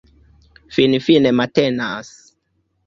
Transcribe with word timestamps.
Finfine 0.77 1.29
matenas. 1.39 2.09